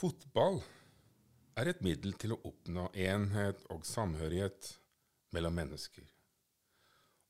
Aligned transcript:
Fotball 0.00 0.62
er 1.60 1.68
et 1.68 1.82
middel 1.84 2.14
til 2.16 2.32
å 2.32 2.38
oppnå 2.48 2.86
enhet 2.96 3.66
og 3.74 3.82
samhørighet 3.84 4.68
mellom 5.36 5.58
mennesker, 5.60 6.06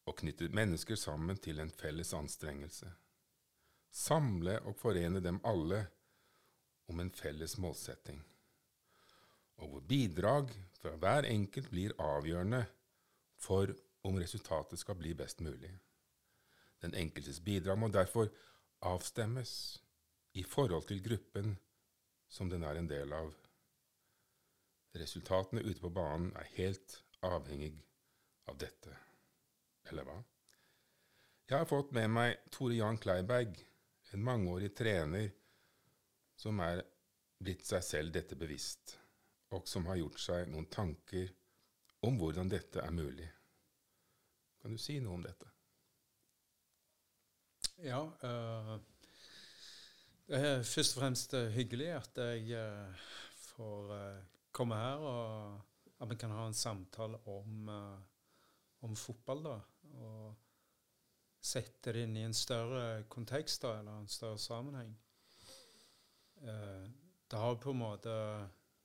og 0.06 0.21
knytte 0.21 0.46
mennesker 0.54 0.98
sammen 1.01 1.40
til 1.42 1.58
en 1.58 1.72
felles 1.74 2.12
anstrengelse. 2.14 2.87
Samle 3.90 4.54
og 4.71 4.76
forene 4.78 5.19
dem 5.24 5.40
alle 5.51 5.80
om 6.92 7.03
en 7.03 7.10
felles 7.10 7.56
målsetting, 7.58 8.21
og 9.58 9.72
hvor 9.72 9.82
bidrag 9.90 10.52
fra 10.78 10.92
hver 11.02 11.26
enkelt 11.26 11.72
blir 11.72 11.96
avgjørende 11.98 12.60
for 13.48 13.72
om 14.06 14.21
resultatet 14.22 14.78
skal 14.78 15.00
bli 15.00 15.16
best 15.18 15.42
mulig. 15.42 15.72
Den 16.87 16.95
enkeltes 17.02 17.42
bidrag 17.42 17.82
må 17.82 17.91
derfor 17.91 18.30
avstemmes 18.92 19.56
i 20.38 20.46
forhold 20.46 20.87
til 20.87 21.02
gruppen 21.02 21.59
som 22.30 22.48
den 22.48 22.64
er 22.64 22.78
en 22.78 22.88
del 22.90 23.12
av. 23.12 23.34
Resultatene 24.96 25.62
ute 25.66 25.82
på 25.82 25.90
banen 25.94 26.30
er 26.38 26.50
helt 26.56 27.00
avhengig 27.26 27.74
av 28.50 28.58
dette. 28.58 28.94
Eller 29.90 30.06
hva? 30.06 30.16
Jeg 31.50 31.58
har 31.58 31.66
fått 31.66 31.92
med 31.94 32.10
meg 32.14 32.38
Tore 32.54 32.76
Jan 32.78 32.98
Kleiberg, 33.02 33.58
en 34.14 34.24
mangeårig 34.26 34.70
trener 34.78 35.30
som 36.38 36.60
er 36.62 36.82
blitt 37.42 37.66
seg 37.66 37.82
selv 37.84 38.14
dette 38.14 38.38
bevisst, 38.38 38.96
og 39.54 39.66
som 39.68 39.86
har 39.90 39.98
gjort 39.98 40.20
seg 40.22 40.50
noen 40.50 40.68
tanker 40.70 41.30
om 42.06 42.18
hvordan 42.20 42.50
dette 42.50 42.82
er 42.82 42.94
mulig. 42.94 43.26
Kan 44.60 44.76
du 44.76 44.80
si 44.80 44.98
noe 45.00 45.18
om 45.18 45.24
dette? 45.24 45.48
Ja. 47.80 48.02
Uh, 48.22 48.76
er 50.38 50.62
først 50.66 50.96
og 50.96 51.00
fremst 51.02 51.34
hyggelig 51.54 51.88
at 51.96 52.20
jeg 52.23 52.60
uh, 52.60 53.09
får 53.50 53.90
uh, 53.95 54.20
komme 54.52 54.78
her, 54.78 55.04
og 55.04 56.00
at 56.00 56.10
vi 56.10 56.18
kan 56.20 56.32
ha 56.34 56.46
en 56.46 56.56
samtale 56.56 57.18
om, 57.28 57.68
om 58.87 58.96
fotball. 58.96 59.42
da, 59.45 59.56
og 60.00 60.37
sette 61.40 61.92
det 61.92 62.04
inn 62.04 62.16
i 62.16 62.24
en 62.24 62.37
større 62.37 63.04
kontekst 63.09 63.62
da, 63.64 63.78
eller 63.80 64.00
en 64.00 64.09
større 64.09 64.39
sammenheng. 64.39 64.95
det 66.41 67.39
har 67.39 67.56
på 67.61 67.70
en 67.70 67.81
måte 67.81 68.12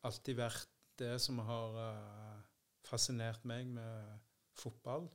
alltid 0.03 0.35
vært 0.35 0.71
det 0.99 1.15
som 1.23 1.39
har 1.39 1.77
fascinert 2.83 3.43
meg 3.47 3.67
med 3.67 4.19
fotball 4.55 5.07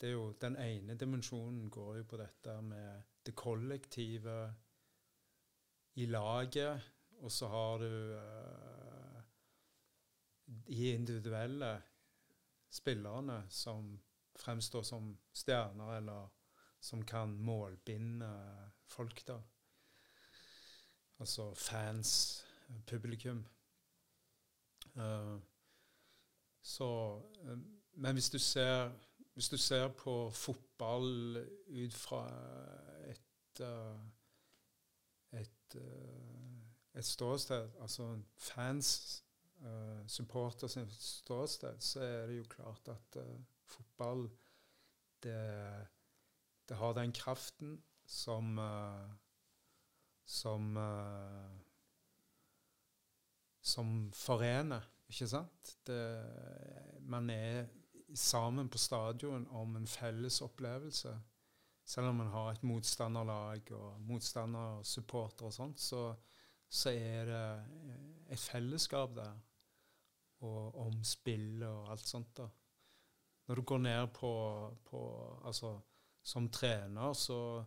det 0.00 0.08
er 0.08 0.12
jo 0.14 0.32
Den 0.40 0.56
ene 0.62 0.94
dimensjonen 0.94 1.70
går 1.70 1.96
jo 2.00 2.06
på 2.10 2.18
dette 2.20 2.54
med 2.62 3.02
det 3.26 3.34
kollektive 3.34 4.36
i 5.94 6.06
laget, 6.06 6.80
og 7.18 7.32
så 7.32 7.48
har 7.48 7.78
du 7.78 8.14
uh, 8.14 9.22
de 10.66 10.92
individuelle 10.94 11.82
spillerne 12.70 13.46
som 13.50 14.00
fremstår 14.36 14.82
som 14.82 15.18
stjerner, 15.34 15.96
eller 15.96 16.28
som 16.80 17.04
kan 17.04 17.28
målbinde 17.28 18.30
folk, 18.86 19.26
da. 19.28 19.40
Altså 21.18 21.54
fans, 21.54 22.44
publikum. 22.86 23.46
Uh, 24.94 25.40
så 26.62 27.22
uh, 27.42 27.58
Men 27.92 28.12
hvis 28.12 28.30
du 28.30 28.38
ser 28.38 28.90
hvis 29.38 29.48
du 29.48 29.56
ser 29.56 29.88
på 29.88 30.30
fotball 30.34 31.36
ut 31.68 31.94
fra 31.94 32.24
et, 33.06 33.60
uh, 33.60 34.00
et, 35.74 35.80
uh, 35.80 36.98
et 36.98 37.04
ståsted, 37.04 37.70
altså 37.80 38.08
fans, 38.36 39.24
uh, 39.60 40.06
supporters 40.06 40.78
ståsted, 40.98 41.80
så 41.80 42.00
er 42.00 42.26
det 42.26 42.38
jo 42.38 42.44
klart 42.50 42.88
at 42.88 43.20
fotball 43.64 44.28
det, 45.22 45.86
det, 46.68 46.76
har 46.76 46.92
den 46.92 47.12
kraften 47.12 47.82
som 48.06 48.58
som 50.24 50.76
som 53.60 54.12
forener, 54.14 54.84
ikke 55.08 55.28
sant? 55.28 55.76
Det, 55.86 55.98
man 57.00 57.30
er 57.30 57.66
sammen 58.14 58.68
på 58.68 58.78
stadion 58.78 59.46
om 59.50 59.76
en 59.76 59.86
felles 59.86 60.40
opplevelse. 60.42 61.12
Selv 61.88 62.10
om 62.10 62.18
man 62.20 62.32
har 62.32 62.50
et 62.52 62.64
motstanderlag 62.68 63.70
og 63.72 64.00
motstandersupporter 64.04 65.48
og 65.48 65.54
sånt, 65.54 65.80
så, 65.80 66.02
så, 66.68 66.92
er 66.92 67.30
det 67.30 67.44
et 68.34 68.42
fellesskap 68.42 69.14
der. 69.16 69.38
Og 70.44 70.76
om 70.78 71.00
spill 71.02 71.64
og 71.66 71.88
alt 71.90 72.06
sånt. 72.06 72.36
da. 72.36 72.46
Når 73.48 73.58
du 73.58 73.62
går 73.62 73.78
ned 73.78 74.12
på, 74.14 74.30
på 74.84 75.00
Altså, 75.48 75.72
som 76.22 76.50
trener 76.52 77.12
så 77.12 77.64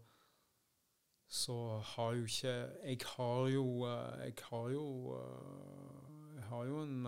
så 1.31 1.79
har 1.79 2.13
jo 2.13 2.23
ikke 2.27 2.53
Jeg 2.83 2.97
har 3.15 3.47
jo 3.47 3.87
Jeg 3.87 4.33
har 4.49 4.69
jo, 4.69 5.17
jeg 6.35 6.43
har 6.43 6.63
jo 6.63 6.81
en 6.83 7.07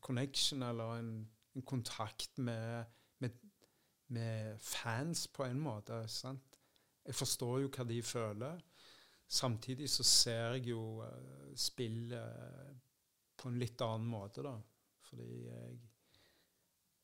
connection 0.00 0.62
eller 0.62 0.98
en 0.98 1.14
en 1.54 1.62
kontakt 1.62 2.38
med, 2.38 2.84
med, 4.12 4.60
fans 4.60 5.26
på 5.32 5.46
en 5.46 5.60
måte. 5.60 6.02
Sant? 6.08 6.58
Jeg 7.04 7.16
forstår 7.16 7.64
jo 7.64 7.70
hva 7.72 7.86
de 7.88 8.00
føler. 8.04 8.60
Samtidig 9.28 9.88
så 9.90 10.04
ser 10.06 10.58
jeg 10.58 10.68
jo 10.74 11.02
uh, 11.02 11.50
spillet 11.56 12.78
på 13.36 13.50
en 13.50 13.58
litt 13.60 13.80
annen 13.84 14.06
måte, 14.08 14.44
da. 14.44 14.54
Fordi 15.08 15.30
jeg 15.46 15.80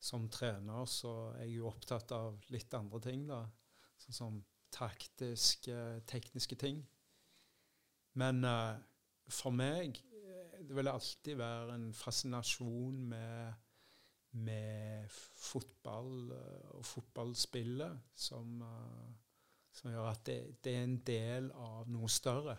som 0.01 0.25
trener 0.33 0.87
så 0.89 1.11
er 1.35 1.45
jeg 1.45 1.59
jo 1.59 1.67
opptatt 1.69 2.13
av 2.17 2.39
litt 2.53 2.73
andre 2.77 3.01
ting, 3.03 3.27
da. 3.29 3.43
Sånn 4.01 4.17
som 4.17 4.39
taktiske, 4.73 6.01
tekniske 6.09 6.57
ting. 6.57 6.81
Men 8.17 8.45
uh, 8.47 8.79
for 9.31 9.53
meg 9.55 9.99
eh, 9.99 10.55
det 10.59 10.75
vil 10.75 10.89
alltid 10.91 11.37
være 11.39 11.75
en 11.77 11.91
fascinasjon 11.95 12.97
med 13.13 13.67
med 14.31 15.11
fotball 15.35 16.31
eh, 16.31 16.67
og 16.77 16.85
fotballspillet 16.87 17.99
som, 18.15 18.61
eh, 18.63 19.09
som 19.75 19.91
gjør 19.91 20.07
at 20.11 20.23
det, 20.27 20.37
det, 20.63 20.75
er 20.75 20.85
en 20.85 20.99
del 21.07 21.51
av 21.51 21.89
noe 21.91 22.09
større. 22.11 22.57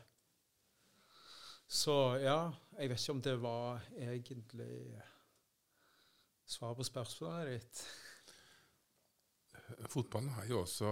Så 1.72 1.94
ja, 2.20 2.52
jeg 2.76 2.92
vet 2.92 3.00
ikke 3.00 3.16
om 3.16 3.24
det 3.24 3.36
var 3.40 3.86
egentlig 3.96 5.00
svar 6.52 6.76
på 6.76 6.84
spørsmålet 6.84 7.54
ditt. 7.54 7.82
Fotballen 9.88 10.34
har 10.36 10.50
jo 10.50 10.60
også 10.66 10.90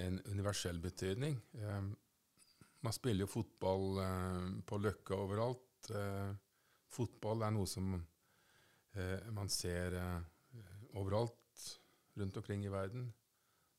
en 0.00 0.18
universell 0.26 0.80
betydning. 0.82 1.38
Eh, 1.54 1.82
man 2.80 2.96
spiller 2.96 3.26
jo 3.26 3.34
fotball 3.34 4.00
på 4.66 4.76
Løkka 4.80 5.12
overalt. 5.20 5.90
Fotball 6.88 7.42
er 7.44 7.52
noe 7.52 7.68
som 7.68 7.92
Eh, 7.92 8.19
man 9.30 9.48
ser 9.48 9.94
eh, 9.94 10.20
overalt 10.98 11.80
rundt 12.18 12.36
omkring 12.36 12.64
i 12.64 12.72
verden. 12.72 13.12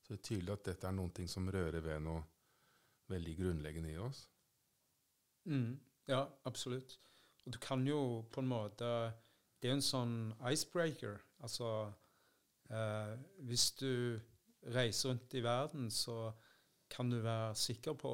Så 0.02 0.14
det 0.14 0.18
er 0.18 0.28
tydelig 0.28 0.52
at 0.52 0.64
dette 0.70 0.88
er 0.88 0.96
noen 0.96 1.12
ting 1.14 1.28
som 1.30 1.50
rører 1.52 1.84
ved 1.84 2.00
noe 2.02 2.22
veldig 3.12 3.34
grunnleggende 3.38 3.92
i 3.92 4.00
oss. 4.00 4.24
Mm, 5.44 5.76
ja, 6.08 6.24
absolutt. 6.48 6.98
Og 7.44 7.52
du 7.54 7.58
kan 7.62 7.84
jo 7.86 8.22
på 8.30 8.40
en 8.40 8.48
måte 8.48 8.88
Det 9.62 9.70
er 9.70 9.76
en 9.76 9.84
sånn 9.84 10.14
icebreaker. 10.50 11.20
Altså 11.46 11.92
eh, 12.70 13.12
Hvis 13.46 13.70
du 13.78 14.18
reiser 14.74 15.12
rundt 15.12 15.34
i 15.38 15.42
verden, 15.42 15.90
så 15.90 16.32
kan 16.90 17.10
du 17.10 17.20
være 17.22 17.54
sikker 17.54 17.94
på 17.94 18.12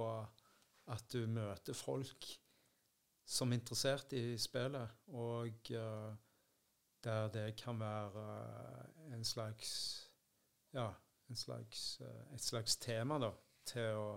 at 0.93 1.09
du 1.13 1.27
møter 1.27 1.77
folk 1.77 2.29
som 3.29 3.53
er 3.53 3.61
interessert 3.61 4.13
i 4.13 4.37
spillet. 4.41 4.93
Og 5.09 5.73
eh, 5.73 6.13
der 7.05 7.29
det 7.29 7.57
kan 7.57 7.79
være 7.81 8.25
eh, 9.09 9.15
en 9.15 9.25
slags 9.25 9.71
ja, 10.75 10.91
en 11.29 11.37
slags, 11.37 12.01
eh, 12.01 12.35
et 12.35 12.43
slags 12.43 12.77
tema 12.77 13.19
da, 13.19 13.31
til 13.65 13.97
å 13.97 14.09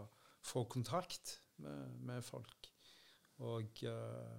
få 0.43 0.65
kontakt 0.69 1.39
med, 1.61 1.97
med 2.01 2.23
folk. 2.25 2.69
Og 3.41 3.83
uh, 3.89 4.37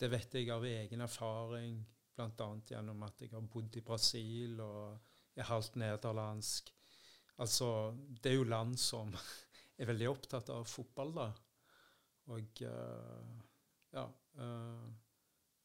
det 0.00 0.08
vet 0.12 0.34
jeg 0.38 0.50
av 0.52 0.64
egen 0.64 1.04
erfaring, 1.04 1.80
bl.a. 2.16 2.48
gjennom 2.70 3.02
at 3.04 3.20
jeg 3.22 3.32
har 3.34 3.48
bodd 3.52 3.76
i 3.76 3.84
Brasil 3.84 4.60
og 4.64 5.36
er 5.36 5.48
halvt 5.48 5.76
nederlandsk. 5.80 6.72
Altså, 7.38 7.68
det 8.22 8.32
er 8.32 8.38
jo 8.38 8.48
land 8.48 8.78
som 8.80 9.12
er 9.78 9.90
veldig 9.90 10.08
opptatt 10.10 10.52
av 10.54 10.68
fotball, 10.68 11.12
da. 11.20 11.28
Og 12.34 12.64
ja 13.92 14.04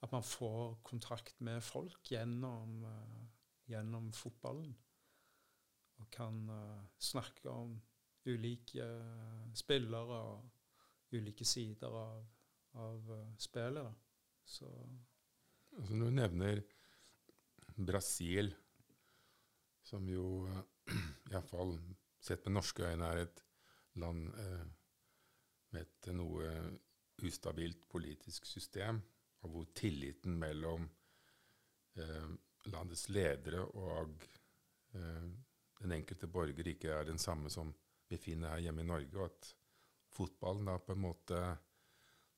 at 0.03 0.11
man 0.11 0.23
får 0.23 0.75
kontakt 0.83 1.39
med 1.39 1.63
folk 1.63 2.11
gjennom, 2.11 2.83
uh, 2.83 3.23
gjennom 3.71 4.11
fotballen. 4.15 4.73
Og 6.01 6.09
kan 6.11 6.41
uh, 6.49 6.83
snakke 6.99 7.49
om 7.49 7.77
ulike 8.27 8.83
uh, 8.83 9.53
spillere 9.55 10.19
og 10.33 11.15
ulike 11.15 11.45
sider 11.47 11.95
av, 11.95 12.25
av 12.83 13.13
spillet. 13.39 14.03
Så 14.43 14.67
altså 15.77 15.95
Når 15.95 16.05
du 16.05 16.17
nevner 16.19 16.63
Brasil, 17.77 18.53
som 19.83 20.07
jo 20.09 20.47
iallfall 21.31 21.77
sett 22.23 22.43
med 22.45 22.57
norske 22.57 22.85
øyne 22.87 23.07
er 23.07 23.23
et 23.23 23.43
land 23.99 24.27
uh, 24.35 24.65
med 25.73 25.87
et 25.87 26.11
noe 26.15 26.49
ustabilt 27.23 27.87
politisk 27.89 28.45
system, 28.49 29.01
og 29.43 29.51
hvor 29.51 29.71
tilliten 29.75 30.37
mellom 30.39 30.85
eh, 31.99 32.29
landets 32.71 33.09
ledere 33.11 33.63
og 33.65 34.27
eh, 34.95 35.25
den 35.83 35.95
enkelte 35.97 36.29
borger 36.31 36.69
ikke 36.71 36.93
er 36.95 37.09
den 37.09 37.19
samme 37.19 37.51
som 37.51 37.73
vi 38.07 38.19
finner 38.21 38.53
her 38.53 38.67
hjemme 38.67 38.83
i 38.83 38.87
Norge, 38.87 39.17
og 39.17 39.25
at 39.25 39.49
fotballen 40.13 40.69
da 40.69 40.77
på 40.79 40.95
en 40.95 41.03
måte 41.03 41.41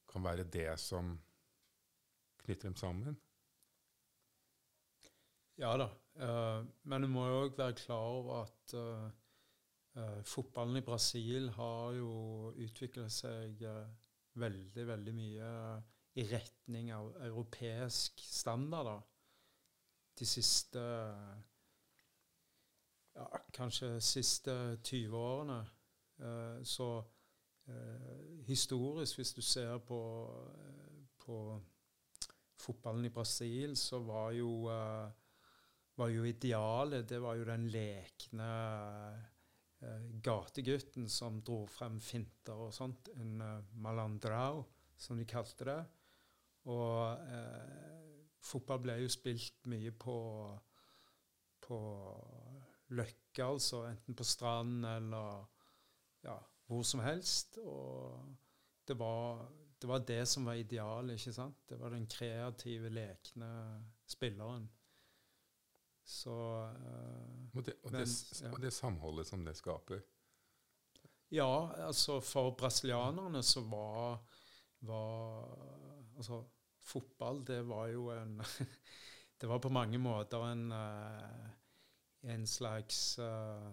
kan 0.09 0.23
være 0.23 0.47
det 0.49 0.71
som 0.81 1.13
knytter 2.45 2.69
dem 2.69 2.77
sammen? 2.79 3.17
Ja 5.59 5.75
da, 5.79 5.89
uh, 6.19 6.65
men 6.83 7.05
du 7.05 7.09
må 7.11 7.27
jo 7.27 7.43
òg 7.45 7.59
være 7.59 7.77
klar 7.79 8.07
over 8.17 8.41
at 8.43 8.75
uh, 8.75 9.05
uh, 9.99 10.21
fotballen 10.27 10.79
i 10.79 10.85
Brasil 10.85 11.49
har 11.55 11.95
jo 11.99 12.15
utvikla 12.65 13.07
seg 13.11 13.61
veldig, 14.35 14.87
veldig 14.89 15.13
mye 15.15 15.51
i 16.15 16.23
retning 16.29 16.93
av 16.95 17.09
europeisk 17.25 18.21
standard 18.23 18.87
da. 18.87 18.95
de 20.19 20.27
siste 20.27 20.83
ja, 23.15 23.25
kanskje 23.55 23.97
siste 24.03 24.77
20 24.83 25.17
årene. 25.17 25.59
så 26.63 27.03
historisk, 28.47 29.17
hvis 29.17 29.33
du 29.33 29.41
ser 29.41 29.77
på, 29.77 29.99
på 31.17 31.37
fotballen 32.61 33.05
i 33.05 33.13
Brasil, 33.13 33.75
så 33.77 33.99
var 33.99 34.31
jo, 34.31 34.51
var 35.95 36.11
jo 36.13 36.23
idealet 36.23 37.09
Det 37.09 37.19
var 37.21 37.35
jo 37.35 37.47
den 37.47 37.67
lekne 37.73 38.51
gategutten 40.23 41.09
som 41.09 41.41
dro 41.41 41.65
frem 41.67 41.99
finter 42.01 42.67
og 42.67 42.73
sånt. 42.73 43.09
En 43.15 43.41
malandrao, 43.81 44.63
som 44.97 45.17
de 45.17 45.25
kalte 45.27 45.67
det. 45.67 45.81
Og 46.65 47.27
fotball 48.45 48.81
ble 48.81 48.95
jo 49.03 49.09
spilt 49.13 49.67
mye 49.69 49.91
på, 49.91 50.17
på 51.61 51.79
Løkka, 52.97 53.45
altså. 53.45 53.83
Enten 53.89 54.17
på 54.17 54.25
stranden 54.25 54.85
eller 54.89 55.45
ja, 56.25 56.39
hvor 56.65 56.81
som 56.85 57.03
helst. 57.05 57.59
Og 57.61 58.25
det 58.87 58.97
var 58.97 59.45
det 59.81 59.87
var 59.87 59.99
det 59.99 60.25
som 60.25 60.45
var 60.45 60.53
idealet. 60.53 61.19
ikke 61.19 61.33
sant? 61.33 61.57
Det 61.69 61.77
var 61.79 61.89
den 61.93 62.07
kreative, 62.07 62.89
lekne 62.89 63.49
spilleren. 64.07 64.69
Så 66.05 66.31
uh, 66.31 67.57
og, 67.57 67.65
det, 67.65 67.73
og, 67.83 67.91
men, 67.91 68.01
det, 68.01 68.41
ja. 68.41 68.51
og, 68.51 68.61
det, 68.61 68.73
samholdet 68.73 69.27
som 69.27 69.45
det 69.45 69.55
skaper? 69.57 70.01
Ja, 71.31 71.71
altså 71.87 72.19
for 72.21 72.55
brasilianerne 72.57 73.43
så 73.43 73.61
var, 73.61 74.25
var 74.79 75.73
Altså, 76.15 76.43
fotball, 76.85 77.43
det 77.45 77.61
var 77.67 77.89
jo 77.93 78.09
en 78.13 78.39
Det 79.39 79.49
var 79.51 79.59
på 79.59 79.69
mange 79.69 79.97
måter 79.99 80.45
en, 80.47 80.69
uh, 80.71 81.49
en 82.31 82.45
slags 82.47 83.19
uh, 83.19 83.67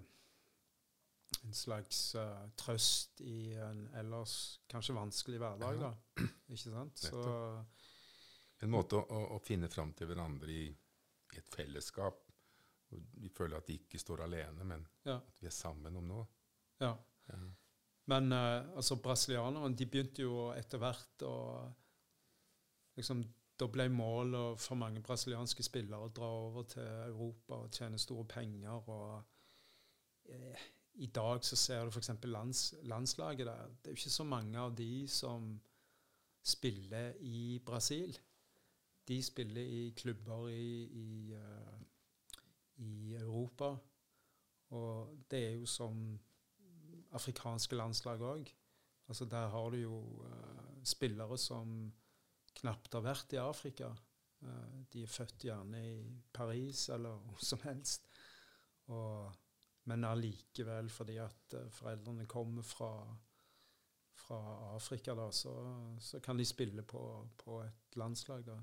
en 1.43 1.55
slags 1.55 2.15
uh, 2.15 2.49
trøst 2.59 3.21
i 3.21 3.55
en 3.55 3.87
ellers 3.99 4.35
kanskje 4.71 4.95
vanskelig 4.95 5.39
hverdag. 5.43 5.81
da. 5.81 5.93
Ikke 6.49 6.71
sant? 6.71 6.99
Så, 6.99 7.23
en 8.63 8.71
måte 8.71 9.01
å, 9.01 9.23
å 9.37 9.41
finne 9.43 9.71
fram 9.73 9.95
til 9.99 10.11
hverandre 10.11 10.53
i, 10.53 10.67
i, 10.69 11.39
et 11.39 11.49
fellesskap. 11.51 12.21
Vi 12.93 13.31
føler 13.33 13.59
at 13.59 13.67
de 13.71 13.79
ikke 13.81 13.99
står 13.99 14.27
alene, 14.27 14.67
men 14.69 14.85
ja. 15.09 15.17
at 15.17 15.41
vi 15.41 15.49
er 15.49 15.57
sammen 15.57 15.97
om 15.99 16.07
noe. 16.07 16.27
Ja. 16.83 16.93
ja. 17.31 17.41
Men 18.13 18.35
uh, 18.35 18.77
altså, 18.77 19.01
brasilianerne 19.03 19.75
de 19.79 19.89
begynte 19.89 20.27
jo 20.27 20.51
etter 20.55 20.83
hvert 20.83 21.27
å 21.27 21.37
liksom, 23.03 23.25
Da 23.61 23.67
ble 23.69 23.85
målet 23.93 24.59
for 24.59 24.75
mange 24.81 25.03
brasilianske 25.05 25.63
spillere 25.63 26.09
å 26.09 26.13
dra 26.17 26.29
over 26.49 26.65
til 26.73 26.87
Europa 27.05 27.59
og 27.61 27.75
tjene 27.77 27.99
store 28.01 28.25
penger. 28.27 28.89
og 28.89 29.23
eh, 30.25 30.65
i 30.95 31.07
dag 31.07 31.45
så 31.45 31.57
ser 31.57 31.85
du 31.85 31.93
f.eks. 31.93 32.11
Lands, 32.25 32.75
landslaget 32.83 33.47
der. 33.47 33.69
Det 33.69 33.91
er 33.91 33.95
jo 33.95 34.01
ikke 34.01 34.11
så 34.11 34.25
mange 34.25 34.59
av 34.59 34.75
de 34.77 35.09
som 35.09 35.61
spiller 36.45 37.15
i 37.21 37.61
Brasil. 37.67 38.19
De 39.09 39.23
spiller 39.23 39.63
i 39.63 39.95
klubber 39.97 40.49
i, 40.49 40.83
i, 40.85 41.35
uh, 41.35 41.81
i 42.77 43.15
Europa. 43.15 43.77
Og 44.71 45.17
det 45.31 45.47
er 45.47 45.55
jo 45.61 45.67
som 45.67 46.21
afrikanske 47.13 47.77
landslag 47.77 48.21
òg. 48.21 48.53
Altså 49.09 49.25
der 49.25 49.49
har 49.49 49.71
du 49.71 49.77
jo 49.77 49.99
uh, 50.25 50.85
spillere 50.85 51.39
som 51.39 51.93
knapt 52.61 52.95
har 52.97 53.05
vært 53.05 53.37
i 53.37 53.41
Afrika. 53.43 53.93
Uh, 54.43 54.83
de 54.93 55.05
er 55.05 55.11
født 55.11 55.47
gjerne 55.47 55.81
i 55.87 55.97
Paris 56.35 56.89
eller 56.95 57.21
hvor 57.27 57.43
som 57.43 57.63
helst. 57.67 58.09
Og 58.93 59.31
men 59.91 60.05
allikevel, 60.07 60.91
fordi 60.95 61.17
at 61.19 61.57
uh, 61.59 61.67
foreldrene 61.75 62.27
kommer 62.31 62.63
fra, 62.63 62.93
fra 64.15 64.39
Afrika, 64.77 65.15
da, 65.19 65.31
så, 65.35 65.55
så, 66.01 66.21
kan 66.23 66.39
de 66.39 66.47
spille 66.47 66.85
på, 66.87 67.03
på 67.39 67.59
et 67.65 67.99
landslag. 67.99 68.47
da. 68.47 68.61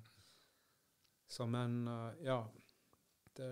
Så 1.27 1.45
men, 1.45 1.81
uh, 1.87 2.13
ja 2.23 2.39
det, 3.35 3.49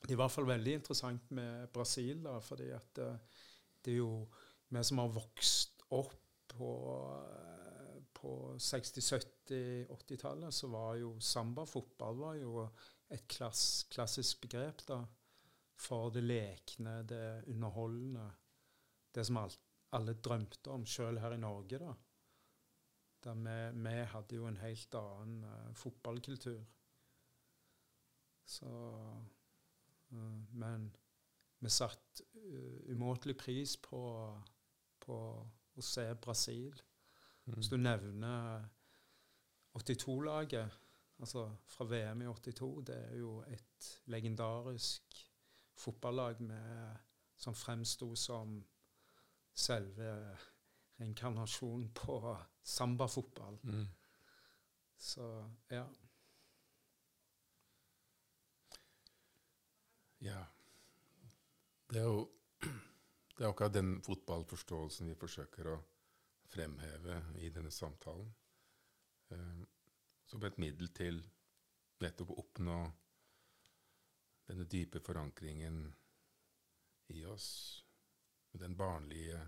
det, 0.00 0.08
er 0.08 0.16
i 0.16 0.18
hvert 0.18 0.34
fall 0.34 0.50
veldig 0.50 0.74
interessant 0.80 1.30
med 1.30 1.70
Brasil, 1.74 2.24
da, 2.24 2.38
fordi 2.42 2.72
at 2.74 2.90
det, 2.98 3.12
det 3.84 3.94
er 3.94 4.02
jo 4.02 4.26
vi 4.72 4.82
som 4.84 5.02
har 5.02 5.12
vokst 5.12 5.82
opp 5.92 6.18
på, 6.52 6.68
på 8.22 8.36
60-, 8.62 9.02
70-, 9.18 9.88
80-tallet, 9.96 10.54
så 10.54 10.70
var 10.70 10.94
jo 11.00 11.16
samba-fotball 11.20 12.20
var 12.22 12.38
jo 12.38 12.62
et 13.12 13.26
klass, 13.28 13.82
klassisk 13.90 14.46
begrep. 14.46 14.86
da 14.86 15.02
for 15.82 16.12
det 16.14 16.22
lekne, 16.22 17.02
det 17.08 17.44
underholdende. 17.50 18.28
Det 19.14 19.24
som 19.26 19.40
alle 19.42 20.14
drømte 20.14 20.70
om, 20.72 20.86
sjøl 20.86 21.20
her 21.20 21.34
i 21.36 21.40
Norge. 21.42 21.78
da. 21.78 21.94
Der 23.24 23.34
vi, 23.34 23.56
vi 23.82 23.96
hadde 24.14 24.36
jo 24.36 24.46
en 24.48 24.60
helt 24.62 24.94
annen 24.98 25.44
uh, 25.44 25.74
fotballkultur. 25.74 26.62
Så 28.46 28.70
uh, 30.12 30.38
Men 30.50 30.90
vi 31.62 31.70
satte 31.70 32.24
uh, 32.34 32.92
umåtelig 32.92 33.36
pris 33.38 33.76
på, 33.76 34.02
på, 35.00 35.18
å 35.74 35.82
se 35.82 36.06
Brasil. 36.14 36.82
Hvis 37.44 37.68
du 37.68 37.76
nevner 37.76 38.64
82-laget, 39.78 40.70
altså 41.18 41.56
fra 41.66 41.84
VM 41.84 42.22
i 42.22 42.26
82, 42.26 42.86
det 42.86 42.96
er 42.96 43.16
jo 43.16 43.42
et 43.48 44.02
legendarisk 44.04 45.26
fotballag 45.74 46.40
med, 46.42 46.96
som 47.36 47.54
fremsto 47.54 48.14
som 48.14 48.60
selve 49.54 50.36
reinkarnasjonen 51.00 51.90
på 51.94 52.36
sambafotball. 52.62 53.58
Mm. 53.62 53.86
Så 54.96 55.50
ja. 55.70 55.86
Ja. 60.20 60.44
Det 61.90 62.00
er 62.00 62.04
jo 62.04 62.30
det 63.36 63.44
er 63.44 63.48
akkurat 63.48 63.74
den 63.74 63.96
fotballforståelsen 64.02 65.10
vi 65.10 65.18
forsøker 65.18 65.72
å 65.72 65.80
fremheve 66.52 67.18
i 67.40 67.50
denne 67.50 67.70
samtalen. 67.70 68.34
Eh, 69.32 69.62
som 70.26 70.44
et 70.44 70.58
middel 70.60 70.92
til 70.96 71.20
nettopp 72.02 72.32
å 72.32 72.38
oppnå 72.42 72.76
denne 74.48 74.66
dype 74.68 75.00
forankringen 75.04 75.84
i 77.12 77.24
oss, 77.28 77.48
med 78.52 78.60
den 78.64 78.76
barnlige 78.76 79.40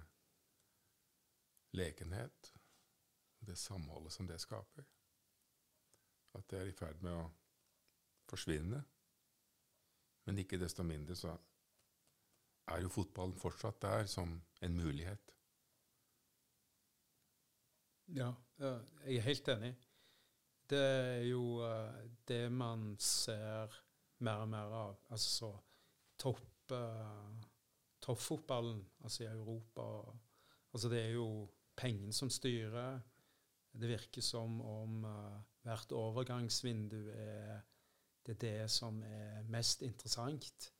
lekenhet, 1.76 2.52
og 3.40 3.48
det 3.48 3.56
samholdet 3.60 4.12
som 4.12 4.28
det 4.28 4.40
skaper. 4.40 4.86
At 6.34 6.48
det 6.50 6.60
er 6.60 6.70
i 6.70 6.76
ferd 6.76 7.02
med 7.04 7.16
å 7.16 7.26
forsvinne. 8.30 8.80
Men 10.24 10.40
ikke 10.40 10.60
desto 10.60 10.86
mindre 10.86 11.16
så 11.18 11.34
er 12.72 12.80
jo 12.80 12.92
fotballen 12.92 13.36
fortsatt 13.36 13.82
der 13.82 14.06
som 14.08 14.38
en 14.64 14.76
mulighet. 14.78 15.33
Ja, 18.12 18.32
jeg 18.60 19.16
er 19.16 19.24
helt 19.24 19.48
enig. 19.48 19.72
Det 20.70 20.80
er 20.80 21.22
jo 21.28 21.60
uh, 21.64 22.04
det 22.28 22.52
man 22.52 22.94
ser 23.00 23.72
mer 24.24 24.44
og 24.44 24.50
mer 24.52 24.76
av. 24.76 24.98
Altså 25.12 25.50
topp 26.20 26.72
uh, 26.72 27.32
toppfotballen 28.04 28.82
altså 29.02 29.24
i 29.24 29.32
Europa 29.32 29.86
Altså 30.74 30.88
det 30.90 31.00
er 31.04 31.12
jo 31.14 31.46
pengene 31.78 32.12
som 32.12 32.30
styrer. 32.30 32.98
Det 33.72 33.88
virker 33.88 34.22
som 34.22 34.60
om 34.60 35.04
uh, 35.04 35.40
hvert 35.62 35.92
overgangsvindu 35.92 36.98
er 37.14 37.60
det, 38.26 38.34
er 38.34 38.40
det 38.40 38.70
som 38.70 39.02
er 39.06 39.44
mest 39.48 39.82
interessant. 39.82 40.72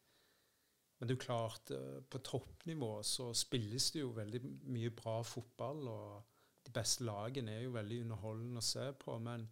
Men 0.99 1.09
det 1.09 1.15
er 1.15 1.19
jo 1.19 1.25
klart, 1.25 1.71
på 2.11 2.19
toppnivå 2.19 3.03
så 3.03 3.33
spilles 3.37 3.91
det 3.93 4.01
jo 4.01 4.13
veldig 4.17 4.41
mye 4.73 4.91
bra 4.97 5.19
fotball, 5.27 5.89
og 5.89 6.34
beste 6.75 7.07
lagene 7.07 7.57
er 7.57 7.67
jo 7.67 7.77
veldig 7.77 8.01
underholdende 8.05 8.63
å 8.63 8.67
se 8.67 8.89
på. 9.01 9.17
Men 9.23 9.47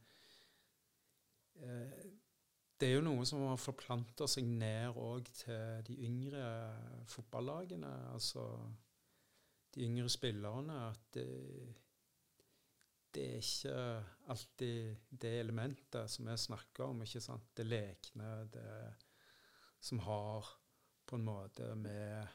eh, 1.62 2.06
det 2.78 2.88
er 2.88 2.96
jo 2.96 3.04
noe 3.06 3.26
som 3.28 3.44
har 3.46 3.60
forplanta 3.62 4.26
seg 4.30 4.48
ned 4.48 4.98
òg 4.98 5.28
til 5.38 5.84
de 5.86 5.98
yngre 6.06 6.46
fotballagene. 7.10 7.92
Altså 8.10 8.46
de 9.74 9.86
yngre 9.86 10.10
spillerne. 10.12 10.78
At 10.90 11.06
det, 11.14 11.28
det 13.14 13.28
er 13.28 13.46
ikke 13.46 13.76
alltid 14.34 15.14
det 15.22 15.32
elementet 15.40 16.10
som 16.10 16.28
vi 16.28 16.36
snakker 16.36 16.88
om. 16.88 17.04
ikke 17.06 17.22
sant? 17.22 17.52
Det 17.56 17.68
lekne, 17.68 18.34
det 18.52 18.74
som 19.82 19.98
har 19.98 20.50
på 21.06 21.16
en 21.18 21.24
måte 21.26 21.74
med, 21.74 22.26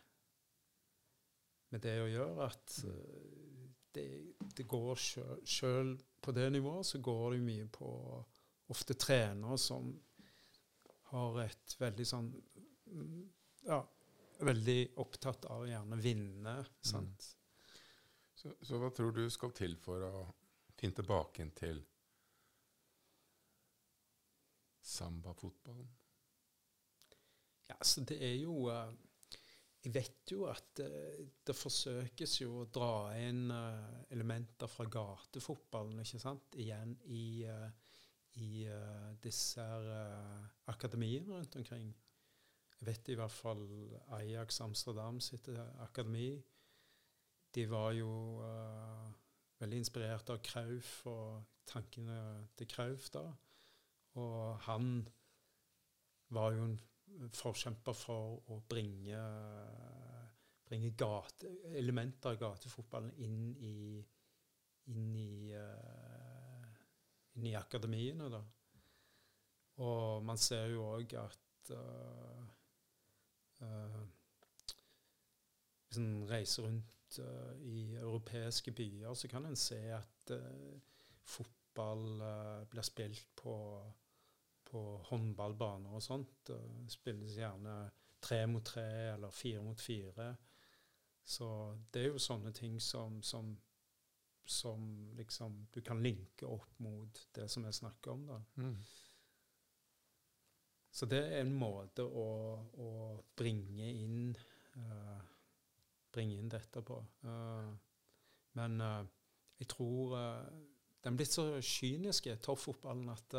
med 1.71 1.83
det 1.83 1.95
å 2.03 2.09
gjøre 2.11 2.47
at 2.51 2.79
uh, 2.85 3.46
det, 3.97 4.07
det, 4.55 4.65
går 4.69 4.95
sjøl 4.97 5.95
på 6.21 6.33
det 6.35 6.47
nivået 6.53 6.85
så 6.85 7.01
går 7.03 7.35
det 7.35 7.43
mye 7.45 7.67
på 7.73 7.89
ofte 8.73 8.97
trenere 8.99 9.57
som 9.61 9.89
har 11.11 11.41
et 11.45 11.75
veldig 11.79 12.07
sånn 12.07 12.31
Ja, 13.67 13.81
veldig 14.47 14.79
opptatt 15.01 15.47
av 15.51 15.65
å 15.65 15.67
gjerne 15.67 15.97
vinne. 15.99 16.53
sant? 16.85 17.27
Mm. 17.31 17.37
Så, 18.37 18.53
så, 18.61 18.77
hva 18.77 18.91
tror 18.93 19.15
du 19.15 19.23
skal 19.33 19.53
til 19.57 19.75
for 19.81 20.03
å 20.05 20.25
finne 20.77 20.99
tilbake 20.99 21.41
inn 21.41 21.53
til 21.57 21.81
sambafotballen? 24.85 25.89
Ja, 27.67 27.75
altså 27.75 28.05
det 28.07 28.19
er 28.23 28.35
jo 28.37 28.69
uh, 28.69 28.93
Jeg 29.85 29.93
vet 29.93 30.31
jo 30.33 30.47
at 30.49 30.81
uh, 30.83 31.19
det 31.47 31.55
forsøkes 31.55 32.39
jo 32.41 32.63
å 32.63 32.69
dra 32.73 33.13
inn 33.21 33.45
uh, 33.53 34.01
elementer 34.13 34.71
fra 34.71 34.87
gatefotballen, 34.91 36.01
ikke 36.03 36.23
sant, 36.23 36.57
igjen 36.59 36.97
i 37.13 37.45
i 38.37 38.67
uh, 38.69 39.13
disse 39.23 39.63
akademiene 40.69 41.39
rundt 41.39 41.55
omkring. 41.57 41.87
Jeg 42.77 42.85
vet 42.85 43.09
i 43.09 43.15
hvert 43.17 43.33
fall 43.33 43.63
Ajax 44.19 44.61
Amsterdam 44.61 45.19
sitt 45.23 45.47
eh, 45.49 45.69
akademi. 45.81 46.35
De 47.55 47.63
var 47.71 47.95
jo 47.97 48.11
uh, 48.43 49.07
veldig 49.57 49.79
inspirert 49.81 50.29
av 50.29 50.43
Krauf 50.45 50.91
og 51.09 51.47
tankene 51.65 52.19
til 52.59 52.69
Krauf 52.69 53.09
da. 53.15 53.23
Og 54.21 54.61
han 54.67 54.91
var 56.33 56.53
jo 56.53 56.67
en 56.67 56.77
forkjemper 57.37 57.95
for 57.97 58.41
å 58.53 58.59
bringe, 58.69 59.19
bringe 60.67 60.91
gate, 60.99 61.49
elementer 61.79 62.35
av 62.35 62.41
gatefotballen 62.41 63.13
inn 63.25 63.41
i, 63.63 63.77
inn 64.93 65.15
i 65.15 65.55
uh, 65.55 66.27
inn 67.37 67.47
i 67.51 67.55
akademiene. 67.57 68.29
da. 68.33 68.41
Og 69.85 70.23
man 70.25 70.39
ser 70.41 70.71
jo 70.73 70.85
òg 70.89 71.17
at 71.21 71.73
uh, 71.75 72.45
uh, 73.61 74.05
Hvis 75.87 75.99
en 76.01 76.25
reiser 76.27 76.65
rundt 76.65 77.19
i 77.63 77.95
europeiske 77.95 78.73
byer, 78.75 79.13
så 79.15 79.29
kan 79.31 79.45
en 79.47 79.55
se 79.55 79.77
at 79.95 80.31
fotball 81.23 82.19
blir 82.67 82.83
spilt 82.83 83.29
på, 83.39 83.53
på 84.67 84.81
håndballbaner 85.09 85.95
og 85.95 86.03
sånt. 86.03 86.43
Det 86.49 86.59
spilles 86.91 87.37
gjerne 87.39 87.77
tre 88.23 88.41
mot 88.49 88.65
tre 88.65 88.87
eller 89.13 89.31
fire 89.31 89.63
mot 89.63 89.81
fire. 89.81 90.33
Så 91.27 91.47
det 91.93 92.03
er 92.03 92.13
jo 92.13 92.21
sånne 92.23 92.53
ting 92.55 92.77
som, 92.83 93.21
som 93.23 93.55
som 94.47 95.11
liksom 95.15 95.67
du 95.71 95.81
kan 95.81 96.03
linke 96.03 96.45
opp 96.45 96.79
mot 96.79 97.27
det 97.35 97.49
som 97.51 97.65
jeg 97.65 97.73
snakker 97.73 98.11
om. 98.11 98.25
da. 98.27 98.41
Mm. 98.55 98.77
Så 100.91 101.05
det 101.05 101.19
er 101.19 101.41
en 101.41 101.51
måte 101.53 102.05
å, 102.05 102.29
å 102.79 102.91
bringe 103.37 103.89
inn 103.91 104.31
uh, 104.77 105.19
bringe 106.13 106.39
inn 106.39 106.49
dette 106.49 106.81
på. 106.81 107.01
Uh, 107.27 107.75
men 108.57 108.81
uh, 108.81 109.03
jeg 109.59 109.67
tror 109.73 110.15
den 111.03 111.13
er 111.13 111.17
blitt 111.19 111.33
så 111.33 111.49
kynisk, 111.61 112.29
toppfotballen, 112.41 113.09
at 113.09 113.35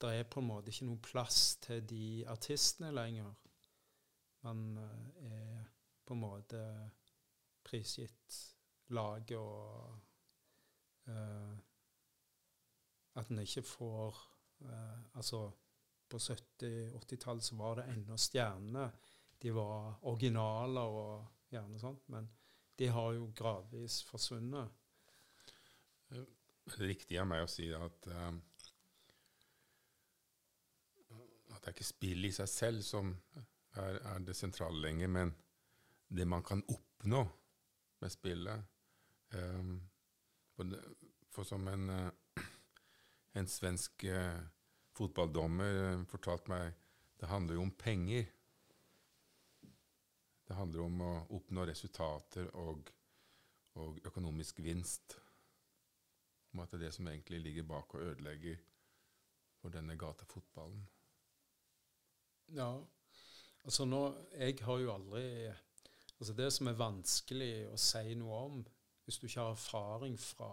det 0.00 0.12
er 0.12 0.28
på 0.28 0.42
en 0.42 0.50
måte 0.50 0.72
ikke 0.72 0.88
noe 0.88 1.02
plass 1.02 1.56
til 1.64 1.84
de 1.88 2.24
artistene 2.28 2.92
lenger. 2.92 3.32
Man 4.44 4.76
er 4.78 5.64
på 6.06 6.14
en 6.14 6.22
måte 6.22 6.62
prisgitt 7.66 8.36
laget 8.94 9.38
og 9.40 9.96
uh, 11.10 11.54
At 13.16 13.30
en 13.32 13.38
ikke 13.42 13.62
får 13.62 14.18
uh, 14.60 15.16
Altså, 15.16 15.50
på 16.08 16.18
70-80-tallet 16.18 17.44
så 17.44 17.56
var 17.56 17.80
det 17.80 17.88
ennå 17.90 18.16
stjerner. 18.16 18.92
De 19.42 19.54
var 19.54 19.98
originaler 20.06 20.82
og 21.00 21.48
gjerne 21.50 21.80
sånt, 21.80 22.08
men 22.08 22.28
de 22.78 22.88
har 22.92 23.12
jo 23.16 23.32
gradvis 23.34 24.02
forsvunnet. 24.06 24.68
Riktig 26.78 27.18
av 27.18 27.26
meg 27.30 27.42
å 27.42 27.50
si 27.50 27.66
at 27.74 28.06
um, 28.12 28.38
at 31.56 31.64
det 31.64 31.72
er 31.72 31.76
ikke 31.76 31.88
spill 31.88 32.28
i 32.28 32.32
seg 32.34 32.48
selv 32.50 32.84
som 32.84 33.12
er, 33.36 33.98
er 34.00 34.24
det 34.24 34.36
sentrale 34.36 34.80
lenger, 34.80 35.08
men 35.08 35.34
det 36.08 36.26
man 36.28 36.44
kan 36.46 36.62
oppnå 36.68 37.24
med 38.00 38.12
spillet. 38.12 38.64
Um, 39.34 39.80
for 41.30 41.44
som 41.44 41.68
en, 41.68 41.90
uh, 41.90 42.44
en 43.36 43.48
svensk 43.48 44.04
uh, 44.04 44.40
fotballdommer 44.96 45.80
uh, 45.82 46.04
fortalte 46.08 46.52
meg, 46.52 46.72
det 47.20 47.28
handler 47.28 47.56
jo 47.56 47.66
om 47.66 47.74
penger. 47.76 48.26
Det 50.46 50.56
handler 50.56 50.84
om 50.84 51.00
å 51.02 51.12
oppnå 51.36 51.66
resultater 51.66 52.48
og, 52.54 52.90
og 53.80 54.00
økonomisk 54.06 54.60
vinst. 54.64 55.18
Om 56.52 56.62
at 56.62 56.70
det 56.70 56.78
er 56.78 56.84
det 56.86 56.92
som 56.96 57.08
egentlig 57.10 57.40
ligger 57.42 57.66
bak 57.72 57.96
og 57.96 58.12
ødelegger 58.12 58.60
for 59.60 59.74
denne 59.74 59.96
gatefotballen. 59.98 60.84
Ja, 62.54 62.70
altså 63.64 63.84
nå 63.84 64.02
Jeg 64.38 64.60
har 64.62 64.78
jo 64.78 64.92
aldri 64.94 65.22
Altså 66.16 66.32
Det 66.36 66.46
som 66.54 66.70
er 66.70 66.78
vanskelig 66.78 67.52
å 67.72 67.76
si 67.80 68.14
noe 68.16 68.42
om, 68.48 68.60
hvis 69.04 69.18
du 69.18 69.26
ikke 69.26 69.42
har 69.42 69.56
erfaring 69.56 70.14
fra 70.20 70.50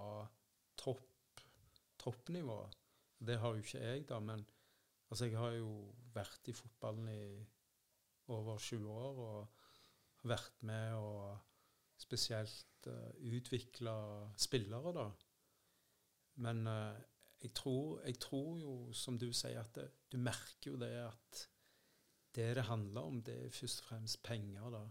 topp, 0.79 1.43
toppnivå 2.01 2.57
Det 3.19 3.37
har 3.39 3.53
jo 3.53 3.63
ikke 3.63 3.83
jeg, 3.83 4.07
da, 4.09 4.19
men 4.19 4.43
altså 5.09 5.29
jeg 5.29 5.37
har 5.37 5.53
jo 5.55 5.93
vært 6.13 6.49
i 6.49 6.55
fotballen 6.57 7.07
i 7.13 7.23
over 8.33 8.57
20 8.57 8.89
år 8.91 9.21
og 9.23 10.27
vært 10.27 10.61
med 10.67 10.95
og 10.97 11.37
spesielt 11.99 12.87
uh, 12.87 12.93
eh, 12.93 13.33
utvikla 13.37 13.95
spillere, 14.39 14.93
da. 14.95 15.07
Men 16.43 16.67
uh, 16.67 16.95
jeg, 17.41 17.53
tror, 17.55 18.01
jeg, 18.05 18.19
tror, 18.19 18.57
jo, 18.59 18.75
som 18.95 19.19
du 19.19 19.29
sier, 19.31 19.61
at 19.61 19.75
det, 19.75 19.89
du 20.11 20.17
merker 20.17 20.73
jo 20.73 20.79
det 20.81 20.93
at 21.05 21.43
det 22.35 22.55
det 22.57 22.65
handler 22.67 23.01
om, 23.01 23.21
det 23.21 23.35
er 23.45 23.53
først 23.53 23.81
og 23.83 23.89
fremst 23.91 24.23
penger, 24.23 24.69
da. 24.73 24.83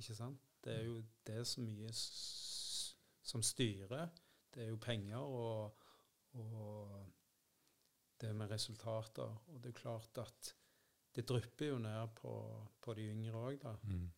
Ikke 0.00 0.14
sant? 0.14 0.40
Det 0.64 0.74
er 0.74 0.84
jo 0.84 1.02
det 1.26 1.46
så 1.46 1.62
mye 1.64 1.92
som 1.92 3.42
styrer. 3.42 4.08
Det 4.54 4.64
er 4.64 4.72
jo 4.72 4.80
penger 4.82 5.18
og, 5.18 5.84
og 6.32 7.06
det 8.20 8.32
med 8.36 8.50
resultater. 8.50 9.36
Og 9.48 9.62
det 9.62 9.70
er 9.70 9.80
klart 9.80 10.18
at 10.18 10.54
det 11.14 11.28
drypper 11.28 11.72
jo 11.72 11.78
ned 11.78 12.14
på, 12.16 12.32
på 12.80 12.94
de 12.94 13.08
yngre 13.10 13.44
òg, 13.50 13.60
da. 13.62 13.74
Mm. 13.82 14.10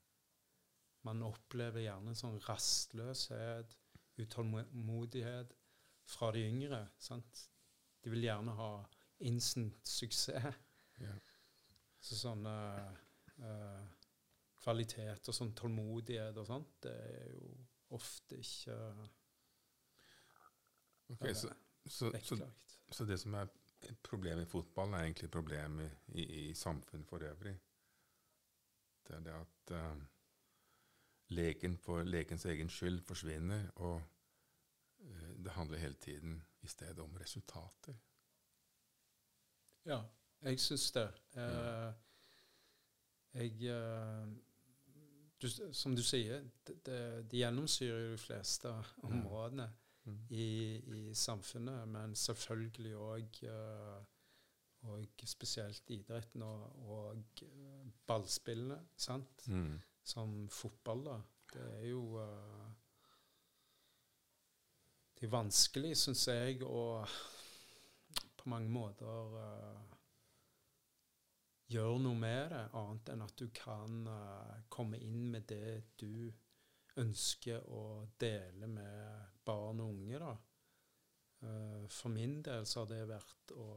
Man 1.02 1.22
opplever 1.26 1.82
gjerne 1.82 2.12
en 2.12 2.18
sånn 2.18 2.38
rastløshet, 2.46 3.76
utålmodighet 4.22 5.54
fra 6.12 6.30
de 6.34 6.44
yngre. 6.46 6.84
sant? 6.98 7.46
De 8.02 8.10
vil 8.12 8.26
gjerne 8.26 8.54
ha 8.58 8.72
instant 9.28 9.80
suksess. 9.88 10.60
Ja. 11.00 11.14
Så 12.02 12.18
sånne 12.18 12.52
uh, 13.38 13.82
kvalitet 14.62 15.28
og 15.30 15.37
sånn 15.37 15.52
tålmodighet 15.59 16.38
og 16.38 16.47
sånt, 16.49 16.76
det 16.82 16.92
er 16.92 17.26
jo 17.35 17.50
ofte 17.94 18.38
ikke 18.40 18.76
okay, 21.12 21.35
så, 21.37 21.50
så, 21.87 22.11
så, 22.23 22.38
så, 22.88 23.06
det 23.06 23.18
som 23.21 23.37
er 23.38 23.50
et 23.87 23.99
problem 24.06 24.42
i 24.42 24.49
fotball, 24.49 24.94
er 24.94 25.06
egentlig 25.09 25.28
et 25.28 25.35
problem 25.35 25.80
i, 25.85 25.90
i, 26.14 26.25
i 26.49 26.54
samfunnet 26.59 27.09
for 27.11 27.26
øvrig. 27.26 27.54
Det 29.02 29.16
er 29.18 29.25
det 29.26 29.37
at 29.37 29.75
uh, 29.76 30.02
leken 31.35 31.76
for 31.80 32.06
lekens 32.06 32.47
egen 32.50 32.71
skyld 32.71 33.02
forsvinner, 33.06 33.68
og 33.82 34.02
eh, 35.00 35.28
det 35.44 35.54
handler 35.56 35.78
hele 35.78 35.94
tiden 36.00 36.42
i 36.62 36.71
stedet 36.71 36.99
om 36.99 37.16
resultater. 37.16 37.97
Ja, 39.85 40.02
jeg 40.42 40.61
syns 40.61 40.88
det. 40.96 41.08
Eh, 41.37 41.92
jeg 43.34 43.68
eh, 43.72 44.32
du, 45.42 45.49
Som 45.72 45.96
du 45.96 46.02
sier, 46.02 46.44
det, 46.66 46.78
det, 46.87 46.99
de 47.30 47.44
gjennomsyrer 47.44 48.12
de 48.12 48.18
fleste 48.18 48.75
områdene 49.02 49.70
Mm. 50.02 50.16
i, 50.34 50.76
i 50.76 51.14
samfunnet, 51.14 51.88
men 51.88 52.14
selvfølgelig 52.18 52.96
òg 52.99 53.37
og 54.82 55.04
spesielt 55.30 55.90
idretten 55.94 56.42
og, 56.42 56.62
og 56.90 57.42
eh, 57.46 57.90
ballspillene, 58.06 58.80
sant? 58.96 59.46
Mm. 59.46 59.76
Som 60.02 60.49
fotball, 60.50 61.04
da. 61.06 61.18
Det 61.52 61.62
er 61.76 61.84
jo 61.87 62.00
uh, 62.18 62.70
Det 65.14 65.28
er 65.28 65.30
vanskelig, 65.30 65.92
syns 66.00 66.25
jeg, 66.26 66.64
å 66.66 67.04
på 68.42 68.50
mange 68.50 68.72
måter 68.75 69.37
eh, 69.38 69.91
gjøre 71.72 71.98
noe 72.04 72.18
med 72.18 72.52
det, 72.52 72.62
annet 72.78 73.10
enn 73.12 73.24
at 73.24 73.34
du 73.38 73.46
kan 73.56 74.06
uh, 74.08 74.62
komme 74.72 75.00
inn 75.02 75.28
med 75.32 75.46
det 75.50 75.96
du 76.00 76.32
ønsker 77.00 77.64
å 77.72 77.84
dele 78.20 78.68
med 78.68 79.38
barn 79.46 79.80
og 79.80 79.94
unge. 79.94 80.20
da. 80.22 80.32
Uh, 81.42 81.88
for 81.90 82.12
min 82.14 82.40
del 82.44 82.66
så 82.68 82.82
har 82.82 82.92
det 82.92 83.06
vært 83.10 83.54
å 83.56 83.68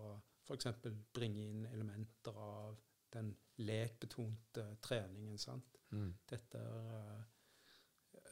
f.eks. 0.46 0.68
bringe 1.16 1.48
inn 1.50 1.66
elementer 1.72 2.38
av 2.38 2.82
den 3.16 3.32
lekbetonte 3.64 4.68
treningen. 4.84 5.38
sant? 5.42 5.80
Mm. 5.96 6.12
Dette 6.30 6.62
er 6.62 7.24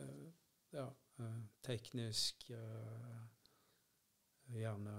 uh, 0.01 0.27
ja, 0.73 0.87
teknisk 1.61 2.47
Gjerne 4.53 4.93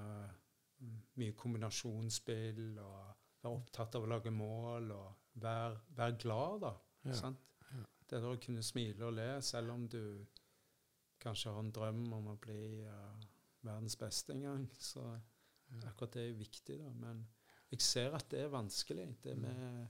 mm, 0.80 1.00
mye 1.21 1.35
kombinasjonsspill 1.37 2.78
og 2.80 3.24
være 3.45 3.59
opptatt 3.61 3.95
av 3.99 4.05
å 4.07 4.11
lage 4.11 4.31
mål 4.33 4.91
og 4.95 5.41
være, 5.45 5.79
være 5.99 6.17
glad, 6.23 6.61
da. 6.65 6.73
Ja. 7.05 7.17
Sant? 7.19 7.41
Det 8.05 8.21
der 8.21 8.27
å 8.31 8.41
kunne 8.41 8.63
smile 8.63 9.07
og 9.09 9.15
le 9.17 9.29
selv 9.43 9.73
om 9.75 9.87
du 9.89 10.27
kanskje 11.25 11.51
har 11.53 11.61
en 11.65 11.71
drøm 11.73 12.03
om 12.13 12.27
å 12.35 12.37
bli 12.41 12.83
uh, 12.85 13.23
verdens 13.65 13.97
beste 13.97 14.35
en 14.35 14.43
gang. 14.45 14.67
Så 14.79 15.03
akkurat 15.89 16.13
det 16.19 16.27
er 16.29 16.37
viktig, 16.39 16.77
da. 16.83 16.91
Men 17.01 17.23
jeg 17.73 17.81
ser 17.83 18.15
at 18.15 18.29
det 18.31 18.43
er 18.45 18.53
vanskelig. 18.53 19.07
Det 19.25 19.33
Mm. 19.37 19.41
med 19.43 19.89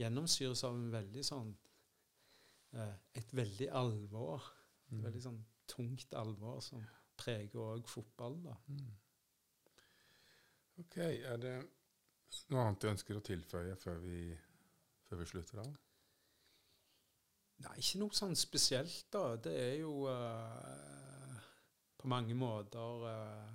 gjennomsyres 0.00 0.64
av 0.64 0.74
en 0.74 0.90
veldig 0.92 1.24
sånn 1.24 1.52
uh, 2.74 2.94
Et 3.14 3.34
veldig 3.36 3.68
alvor. 3.72 4.42
Et 4.88 4.92
Mm. 4.96 5.04
veldig 5.04 5.22
sånn 5.22 5.44
tungt 5.68 6.14
alvor 6.14 6.60
som 6.62 6.82
preger 7.16 7.60
òg 7.60 7.86
fotball, 7.86 8.40
da. 8.42 8.56
Mm. 8.68 8.90
Ok, 10.80 10.96
er 10.96 11.36
det 11.36 11.54
noe 12.50 12.64
annet 12.64 12.82
du 12.82 12.90
ønsker 12.90 13.18
å 13.18 13.24
tilføye 13.24 13.76
før 13.78 14.02
vi, 14.04 14.24
før 15.08 15.22
vi 15.22 15.28
slutter 15.30 15.62
av? 15.62 15.70
Nei, 17.60 17.74
ikke 17.82 18.00
noe 18.00 18.16
sånn 18.16 18.36
spesielt, 18.38 19.10
da. 19.12 19.34
Det 19.42 19.52
er 19.52 19.74
jo 19.82 20.06
uh, 20.08 21.36
på 22.00 22.08
mange 22.08 22.36
måter 22.38 23.04
uh, 23.04 23.50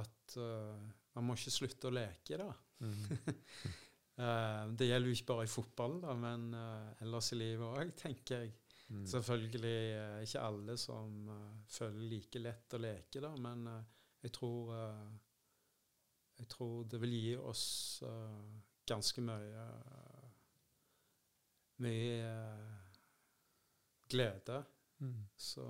at 0.00 0.36
uh, 0.40 0.88
man 1.16 1.28
må 1.28 1.36
ikke 1.36 1.52
slutte 1.52 1.90
å 1.90 1.96
leke, 2.00 2.40
da. 2.40 2.50
Eh, 4.20 4.64
det 4.76 4.84
gjelder 4.84 5.08
jo 5.08 5.16
ikke 5.16 5.26
bare 5.30 5.44
i 5.46 5.48
fotball, 5.48 5.94
da, 6.02 6.12
men 6.12 6.50
ellers 7.00 7.30
i 7.32 7.38
livet 7.38 7.62
òg, 7.64 7.92
tenker 7.96 8.42
jeg. 8.42 8.50
Mm. 8.90 9.06
Selvfølgelig 9.08 9.78
ikke 10.26 10.42
alle 10.44 10.74
som 10.76 11.30
føler 11.72 12.02
like 12.10 12.42
lett 12.42 12.76
å 12.76 12.82
leke, 12.84 13.22
da, 13.24 13.30
men 13.40 13.64
jeg 14.20 14.34
tror 14.36 14.74
Jeg 16.40 16.48
tror 16.48 16.84
det 16.88 17.00
vil 17.02 17.12
gi 17.12 17.32
oss 17.36 17.64
uh, 18.06 18.44
ganske 18.88 19.20
mye 19.24 19.64
uh, 19.64 20.28
Mye 21.84 22.28
uh, 22.28 22.80
glede. 24.08 24.64
Mm. 24.98 25.28
Så 25.36 25.64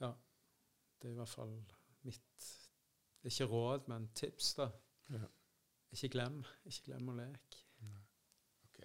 ja. 0.00 0.12
Det 1.02 1.08
er 1.08 1.14
i 1.14 1.18
hvert 1.18 1.28
fall 1.28 1.56
mitt 2.06 2.50
ikke 3.26 3.44
råd, 3.50 3.88
men 3.90 4.08
tips, 4.14 4.54
da. 4.54 4.68
Ja. 5.10 5.26
Ikke 5.90 6.08
glem. 6.08 6.44
Ikke 6.64 6.82
glem 6.90 7.08
å 7.10 7.16
leke. 7.18 7.58
Ok. 8.68 8.80